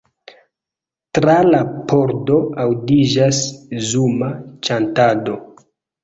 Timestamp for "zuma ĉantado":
3.89-5.37